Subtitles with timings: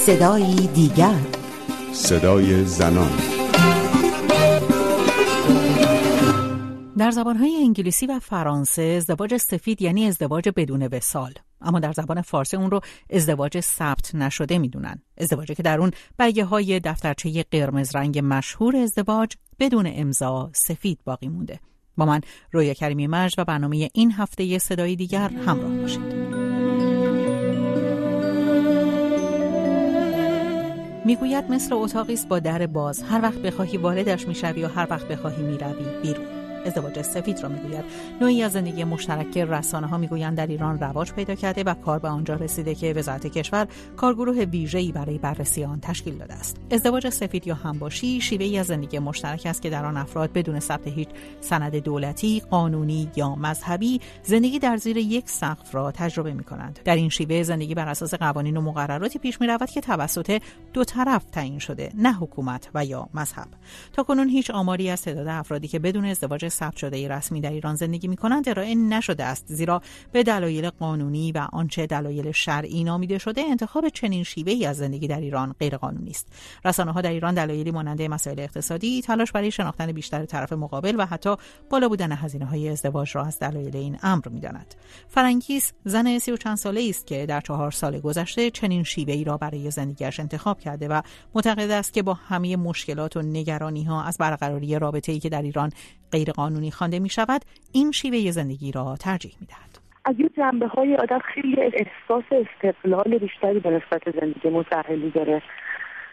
[0.00, 1.20] صدایی دیگر.
[1.92, 3.10] صدای زنان.
[6.98, 11.32] در زبانهای انگلیسی و فرانسه ازدواج سفید یعنی ازدواج بدون وسال.
[11.60, 15.02] اما در زبان فارسی اون رو ازدواج ثبت نشده می‌دونن.
[15.18, 21.28] ازدواجی که در اون بگه های دفترچه قرمز رنگ مشهور ازدواج بدون امضا سفید باقی
[21.28, 21.60] مونده.
[21.96, 22.20] با من
[22.52, 26.29] رویا کریمی مجد و برنامه این هفته صدای دیگر همراه باشید.
[31.04, 33.02] می‌گوید مثل اتاقی است با در باز.
[33.02, 35.84] هر وقت بخواهی واردش می‌شوی و هر وقت بخواهی می‌روی.
[36.02, 36.39] بیرون.
[36.66, 37.84] ازدواج سفید را می‌گوید.
[38.20, 41.98] نوعی از زندگی مشترک که رسانه ها می‌گویند در ایران رواج پیدا کرده و کار
[41.98, 46.56] به آنجا رسیده که وزارت کشور کارگروه ویژه‌ای برای بررسی آن تشکیل داده است.
[46.70, 50.86] ازدواج سفید یا همباشی شیوهی از زندگی مشترک است که در آن افراد بدون ثبت
[50.86, 51.08] هیچ
[51.40, 56.96] سند دولتی قانونی یا مذهبی زندگی در زیر یک سقف را تجربه می کنند در
[56.96, 61.24] این شیوه زندگی بر اساس قوانین و مقرراتی پیش می رود که توسط دو طرف
[61.24, 63.48] تعیین شده نه حکومت و یا مذهب.
[63.92, 67.74] تا کنون هیچ آماری از تعداد افرادی که بدون ازدواج ثبت شده رسمی در ایران
[67.74, 69.44] زندگی می کنند ارائه نشده است.
[69.46, 75.08] زیرا به دلایل قانونی و آنچه دلایل شرعی نامیده شده انتخاب چنین شیوهی از زندگی
[75.08, 76.26] در ایران غیرقانونی است.
[76.64, 81.06] رسانه ها در ایران دلایلی ماننده مسائل اقتصادی تلاش برای شناختن بیشتر طرف مقابل و
[81.06, 81.36] حتی
[81.70, 84.74] بالا بودن هزینه های ازدواج را از دلایل این امر می‌داند.
[85.08, 89.36] فرانکیس زن سی و چند ساله است که در چهار سال گذشته چنین شیوهی را
[89.36, 91.02] برای زندگیش انتخاب کرده و
[91.34, 95.42] معتقد است که با همه مشکلات و نگرانی ها از برقراری رابطه ای که در
[95.42, 95.70] ایران
[96.40, 97.40] غیرقانونی خوانده می شود
[97.72, 99.78] این شیوه زندگی را ترجیح می دهد.
[100.04, 105.42] از یه جنبه های آدم خیلی احساس استقلال بیشتری به نسبت زندگی متحلی داره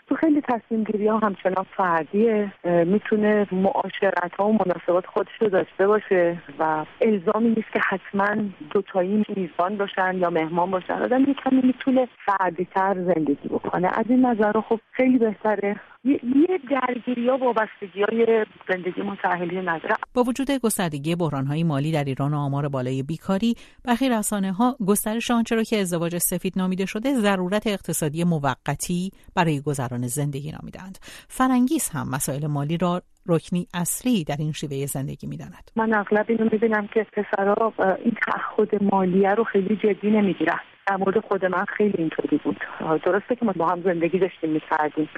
[0.08, 2.54] تو خیلی تصمیم گیری ها همچنان فردیه.
[2.64, 9.26] می‌تونه معاشرت ها و مناسبات خودش رو داشته باشه و الزامی نیست که حتما دوتایی
[9.36, 10.94] میزبان باشن یا مهمان باشن.
[10.94, 13.88] آدم یه کمی می‌تونه فردی تر زندگی بکنه.
[13.88, 15.76] از این نظر خب خیلی بهتره.
[16.04, 22.04] یه درگیری ها وابستگی های زندگی متحلی نداره با وجود گستردگی بحران های مالی در
[22.04, 26.86] ایران و آمار بالای بیکاری برخی رسانه ها گسترش آنچه را که ازدواج سفید نامیده
[26.86, 30.98] شده ضرورت اقتصادی موقتی برای گذران زندگی نامیدند.
[31.28, 35.72] فرنگیس هم مسائل مالی را رکنی اصلی در این شیوه زندگی می‌داند.
[35.76, 40.60] من اغلب اینو می‌بینم که پسرها این تعهد مالیه رو خیلی جدی نمی‌گیرن.
[40.88, 42.58] در مورد خود من خیلی اینطوری بود.
[43.06, 45.10] درسته که ما با هم زندگی داشتیم می‌کردیم.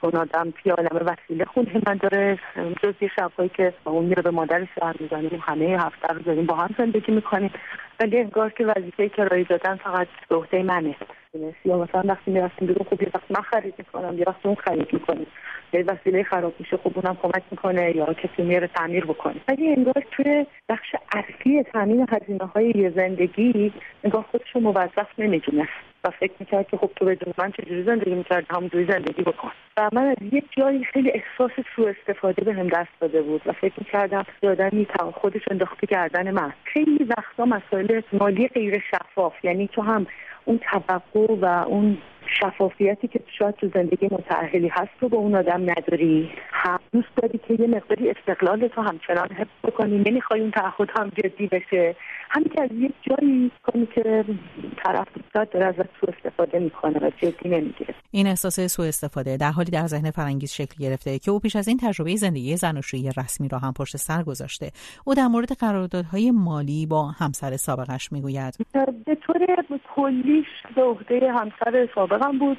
[0.00, 2.38] اون آدم توی وسیله خونه من داره.
[2.82, 5.40] جز یه شبهایی که اون میره به مادرش سر می‌زنیم.
[5.42, 7.50] همه هفته رو داریم با هم زندگی می‌کنیم.
[8.00, 10.96] ولی انگار که وظیفه کرایه دادن فقط به عهده منه.
[11.64, 14.92] یا مثلا وقتی می‌رفتیم بیرون خوب یه وقت من خرید می‌کنم یه وقت اون خرید
[14.92, 15.26] می‌کنه
[15.72, 20.04] یه وسیله خراب میشه خوب اونم کمک می‌کنه یا کسی میره تعمیر بکنه ولی انگار
[20.10, 23.72] توی بخش اصلی تامین هزینه های یه زندگی
[24.04, 25.70] انگار خودش رو موظف نمی‌دونست
[26.04, 29.90] و فکر می‌کرد که خب تو بدون من چجوری زندگی می‌کرد همونجوری زندگی بکن و
[29.92, 33.74] من از یک جایی خیلی احساس سوء استفاده به هم دست داده بود و فکر
[33.78, 40.06] می‌کردم یادم خودش انداخته گردن من خیلی وقتا مسائل مالی غیر شفاف یعنی تو هم
[40.48, 41.98] اون توقع و اون
[42.40, 46.30] شفافیتی که شاید تو زندگی متعهلی هست رو به اون آدم نداری.
[46.50, 49.98] هم دوست داری که یه مقداری استقلال تو همچنان حفظ بکنی.
[49.98, 51.96] نمی‌خوای اون تعهد هم جدی بشه.
[52.30, 54.24] همین که از یک جایی کنی که
[54.84, 57.94] طرف داره ازت سوء استفاده می‌کنه و جدی نمی‌گیره.
[58.10, 61.68] این احساس سوء استفاده در حالی در ذهن فرانگیز شکل گرفته که او پیش از
[61.68, 64.70] این تجربه زندگی زناشویی رسمی را هم پشت سر گذاشته.
[65.06, 68.54] او در مورد قراردادهای مالی با همسر سابقش می‌گوید.
[69.06, 69.38] به طور
[69.96, 70.46] کلیش
[70.76, 72.58] به عهده همسر سابقم بود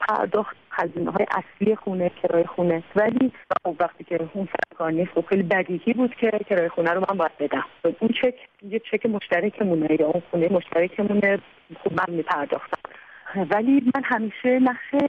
[0.00, 2.82] پرداخت هزینه های اصلی خونه کرای خونه.
[2.96, 3.32] ولی
[3.64, 7.18] خب وقتی که اون سرکار نیست خب خیلی بدیهی بود که کرای خونه رو من
[7.18, 7.64] باید بدم.
[7.84, 11.38] اون چک یه چک مشترکمونه یا اون خونه مشترکمونه
[11.84, 12.78] خب من میپرداختم.
[13.50, 15.06] ولی من همیشه نقشه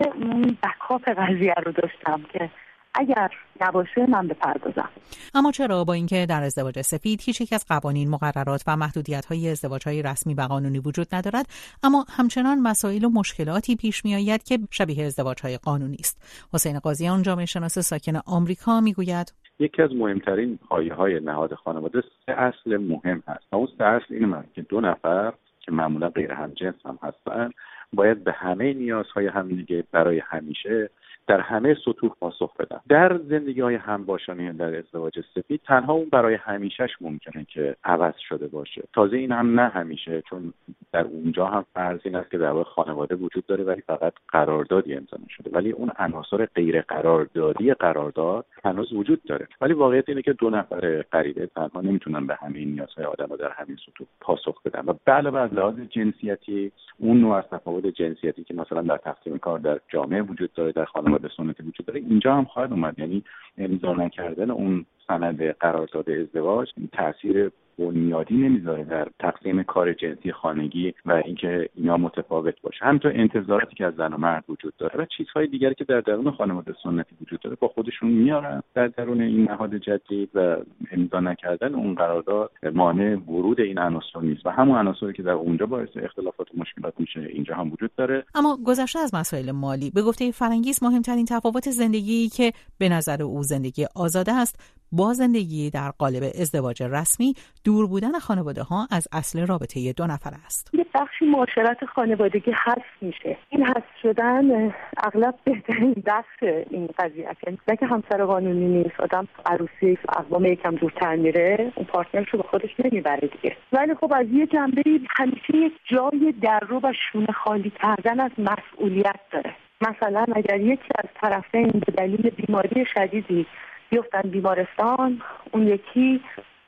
[0.63, 2.50] بکاپ قضیه رو داشتم که
[2.96, 3.31] اگر
[3.62, 4.90] نباشه من بپردازم
[5.34, 9.50] اما چرا با اینکه در ازدواج سفید هیچ یک از قوانین مقررات و محدودیت های
[9.50, 11.46] ازدواج های رسمی و قانونی وجود ندارد
[11.84, 16.48] اما همچنان مسائل و مشکلاتی پیش می آید که شبیه ازدواج های قانونی است.
[16.54, 22.31] حسین قاضیان جامعه شناس ساکن آمریکا می‌گوید یکی از مهمترین پایه های نهاد خانواده سه
[22.31, 27.00] اصل مهم هست اون سه اصل این که دو نفر که معمولا غیر همجنس هم
[27.04, 27.51] هستن
[27.94, 30.90] باید به همه نیازهای همدیگه برای همیشه
[31.28, 36.36] در همه سطوح پاسخ بدن در زندگی های همباشانی در ازدواج سفید تنها اون برای
[36.36, 38.84] همیشهش ممکنه که عوض شده باشه.
[38.94, 40.54] تازه این هم نه همیشه چون
[40.92, 45.18] در اونجا هم فرض این است که در خانواده وجود داره ولی فقط قراردادی امضا
[45.30, 49.48] شده ولی اون عناصر غیر قراردادی قرارداد هنوز وجود داره.
[49.62, 53.78] ولی واقعیت اینه که دو نفر غریبه تنها نمی‌تونن به همه نیازهای آدم در همین
[53.86, 54.84] سطوح پاسخ بدن.
[54.88, 59.38] و به علاوه از لحاظ جنسیتی اون نوع از تفاوت جنسیتی که مثلا در تقسیم
[59.38, 63.00] کار در جامعه وجود داره در خانواده سنتی وجود داره اینجا هم خواهد اومد.
[63.00, 63.24] یعنی
[63.57, 71.12] امضا نکردن اون سند قرارداد ازدواج تاثیر بنیادی نمی‌ذاره در تقسیم کار جنسی خانگی و
[71.12, 72.86] اینکه اینا متفاوت باشه.
[72.86, 76.31] همینطور انتظاراتی که از زن و مرد وجود داره و چیزهای دیگری که در درون
[76.31, 80.58] خانواده سنتی وجود داره با خودشون میارن در درون این نهاد جدید و
[80.92, 84.46] امضا نکردن اون قرارداد مانع ورود این عناصر نیست.
[84.46, 88.26] و همون عناصری که در اونجا باعث اختلافات و مشکلات میشه اینجا هم وجود داره.
[88.36, 93.44] اما گذشته از مسائل مالی به گفته فرنگیس مهمترین تفاوت زندگی که به نظر او
[93.44, 97.34] زندگی آزاده است با زندگی در قالب ازدواج رسمی
[97.66, 100.69] دور بودن خانواده ها از اصل رابطه دو نفر است.
[100.74, 103.38] یه بخشی معاشرت خانوادگی حذف میشه.
[103.50, 107.40] این حذف شدن اغلب بهترین بخش این قضیه است.
[107.48, 112.40] یعنی نه که همسر قانونی نیست آدم عروسی اقوام یکم دورتر میره اون پارتنرش رو
[112.40, 113.57] به خودش نمی‌بره دیگه.
[113.72, 114.84] ولی خب از یه جنبه
[115.18, 119.56] همیشه یک جای در رو و شونه خالی کردن از مسئولیت داره.
[119.81, 123.45] مثلا اگر یکی از طرفین به دلیل بیماری شدیدی
[123.94, 126.22] بیفتن بیمارستان اون یکی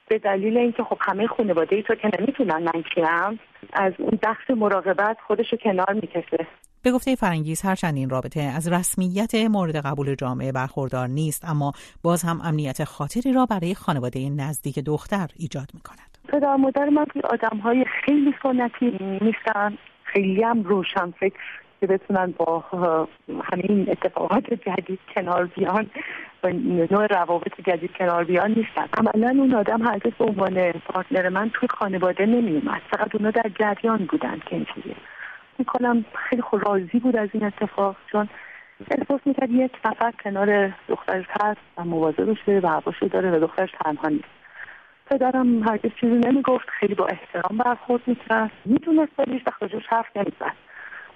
[0.10, 3.40] به دلیل اینکه خب همه خانواده ای تو که نمی‌تونن من کیم
[3.74, 6.48] از اون بخش مراقبت خودش رو کنار می‌کشه
[6.84, 11.72] به گفته فرنگیز هرچند این رابطه از رسمیت مورد قبول جامعه برخوردار نیست اما
[12.04, 16.18] باز هم امنیت خاطری را برای خانواده نزدیک دختر ایجاد می کند.
[16.28, 21.40] پدر مادر من آدم های خیلی سنتی نیستن خیلی هم روشن فکر
[21.80, 22.64] که بتونن با
[23.44, 25.90] همین اتفاقات جدید کنار بیان
[26.54, 28.88] نوع روابط جدید کنار بیان نیستن.
[28.98, 32.82] عملا اون آدم هرگز به عنوان پارتنر من توی خانواده نمیومد.
[32.90, 34.96] فقط اونا در جریان بودن که اینجوریه.
[35.60, 38.30] می‌کنم خیلی خود راضی بود از این اتفاق چون
[38.92, 44.08] احساس می‌کرد یک نفر کنار دخترش هست و مواظبشه و حواشو داره و دخترش تنها
[44.08, 44.36] نیست.
[45.12, 48.52] پدرم هرگز چیزی نمی‌گفت خیلی با احترام برخورد می‌کرد.
[48.66, 50.56] می‌دونست ولی وقت راجبش حرف نمی‌زد.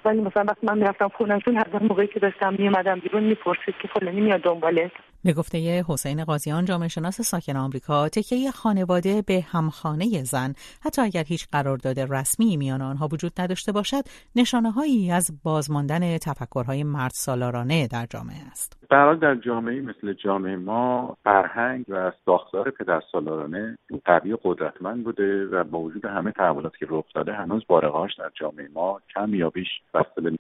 [0.05, 4.21] ولی مثلا وقتی من می‌رفتم خونهشون هر موقعی که داشتم میومدم بیرون می‌پرسید که فلانی
[4.21, 4.91] میاد دنبالت.
[5.25, 10.53] به گفته حسین قاضیان جامعه شناس ساکن آمریکا تکیه خانواده به همخانه زن.
[10.81, 14.03] حتی اگر هیچ قرارداد رسمی میان آنها وجود نداشته باشد
[14.35, 18.87] نشانه هایی از بازماندن تفکرهای مرد سالارانه در جامعه است.
[18.89, 25.63] به در جامعه مثل جامعه ما فرهنگ و ساختار پدر سالارانه قوی قدرتمند بوده و
[25.63, 29.67] با وجود همه تحولاتی که رخ داده هنوز بارقاش در جامعه ما کم یا بیش
[29.93, 30.31] بسته به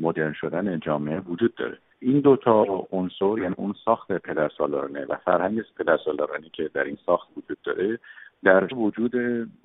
[0.00, 1.78] مدرن شدن جامعه وجود داره.
[2.00, 7.58] این دوتا عنصر یعنی اون ساخت پدرسالارانه و فرهنگ پدرسالارانه که در این ساخت وجود
[7.64, 7.98] داره
[8.44, 9.12] در وجود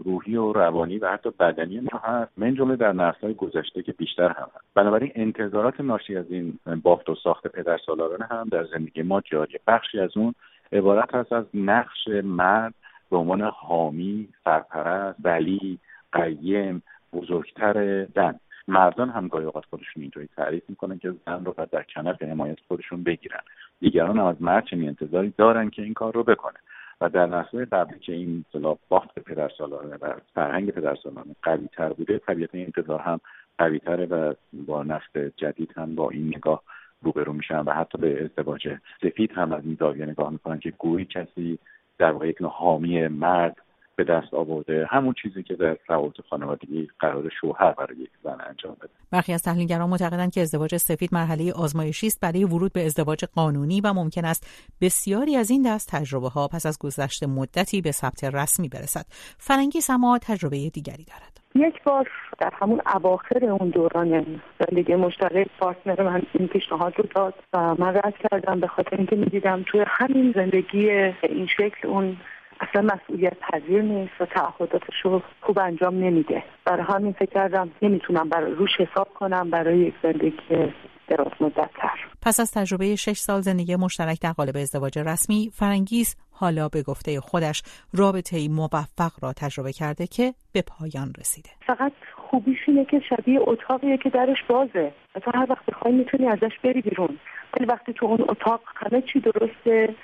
[0.06, 2.32] روحی و روانی و حتی بدنی ما هست.
[2.38, 4.66] من جمله در نسل‌های گذشته که بیشتر هم هست.
[4.76, 10.00] بنابراین انتظارات ناشی از این بافت و ساخت پدرسالارانه هم در زندگی ما جاریه بخشی
[10.00, 10.36] از اون
[10.72, 12.74] عبارت هست از نقش مرد
[13.12, 15.80] به عنوان حامی سرپرست ولی
[16.14, 16.84] قیم
[17.14, 21.84] بزرگتر زن مردان هم گاهی اوقات خودشون اینطوری تعریف می‌کنن که زن رو باید در
[21.84, 23.42] کنف حمایت خودشون بگیرن.
[23.80, 26.60] دیگران هم از مرد چنین انتظاری دارن که این کار رو بکنه.
[27.02, 32.20] و در نسل قبلی که این اصطلاح بافت پدرسالارانه و فرهنگ پدرسالارانه قوی تر بوده
[32.20, 33.20] طبیعتا این انتظار هم
[33.58, 36.64] قوی تره و با نسل جدید هم با این نگاه
[37.02, 41.06] روبرو میشن و حتی به ازدواج سفید هم از این زاویه نگاه می‌کنن که گویی
[41.06, 41.60] کسی
[41.98, 43.56] در واقع یک حامی مرد
[43.96, 44.88] به دست آورده.
[44.90, 48.90] همون چیزی که در روابط خانوادگی قرار شوهر برای یک زن انجام بده.
[49.12, 53.82] برخی از تحلیلگران معتقدند که ازدواج سفید مرحله آزمایشی است برای ورود به ازدواج قانونی
[53.82, 58.24] و ممکن است بسیاری از این دست تجربه ها پس از گذشت مدتی به ثبت
[58.24, 59.06] رسمی برسد.
[59.38, 61.34] فرنگی سما تجربه دیگری دارد.
[61.56, 67.34] یک بار در همون اواخر اون دوران زندگی مشترک پارتنر من این پیشنهاد رو داد
[67.54, 72.18] و من رد کردم به خاطر اینکه می‌دیدم توی همین زندگی این شکل اون
[72.60, 76.44] اصلا مسئولیت پذیر نیست و تعهداتش رو خوب انجام نمیده.
[76.66, 80.74] برای همین فکر کردم نمی‌تونم برای روش حساب کنم برای یک زندگی
[81.08, 82.00] دراز مدت تر.
[82.22, 87.20] پس از تجربه شش سال زندگی مشترک در قالب ازدواج رسمی فرنگیز حالا به گفته
[87.20, 91.50] خودش رابطه موفق را تجربه کرده که به پایان رسیده.
[91.68, 94.94] فقط خوبیش اینه که شبیه اتاقیه که درش بازه.
[95.16, 97.20] و تو هر وقت بخوای می‌تونی ازش بری بیرون.
[97.54, 99.96] ولی وقتی تو اون اتاق همه چی درسته.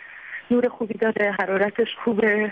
[0.52, 2.52] نور خوبی داره حرارتش خوبه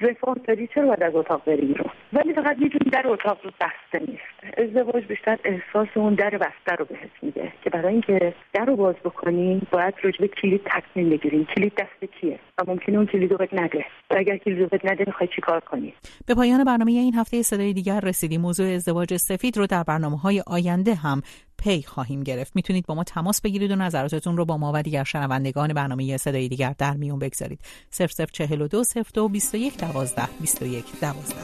[0.00, 4.06] رفاه داری چرا باید از اتاق بری بیرون؟ ولی فقط می‌دونی در اتاق رو بسته
[4.10, 4.58] نیست.
[4.58, 8.94] ازدواج بیشتر احساس اون در بسته رو بهت میده که برای اینکه در رو باز
[9.04, 11.44] بکنیم باید رجبه کلید تصمیم بگیریم.
[11.56, 13.84] کلید دست کیه؟ و ممکنه اون کلید رو بهت نده.
[14.10, 15.94] و اگر کلید رو بهت نده می‌خوای چیکار کنی؟
[16.26, 18.40] به پایان برنامه این هفته صدای دیگر رسیدیم.
[18.40, 21.22] موضوع ازدواج سفید رو در برنامه های آینده هم
[21.64, 22.52] پی خواهیم گرفت.
[22.56, 26.48] می‌تونید با ما تماس بگیرید و نظراتتون رو با ما و دیگر شنوندگان برنامه صدای
[26.48, 27.60] دیگر در میون بگذارید.
[27.90, 28.82] 0042
[29.14, 31.34] 02 21 12 21 12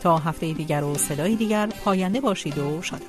[0.00, 3.02] تا هفته دیگر و صدای دیگر پاینده باشید و شاد